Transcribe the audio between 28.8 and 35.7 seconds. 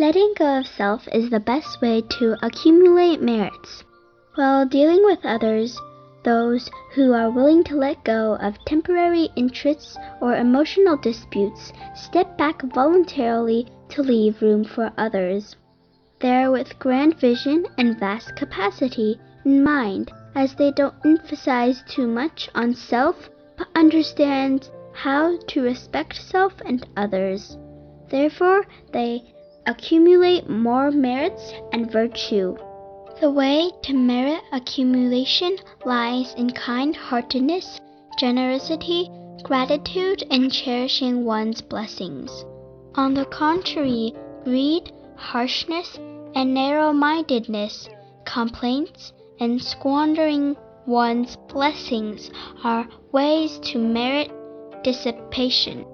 they accumulate more merits and virtue. The way to merit accumulation